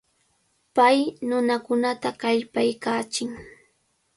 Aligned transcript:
Pay 0.75 0.97
nunakunata 1.27 2.09
kallpakachin. 2.21 3.29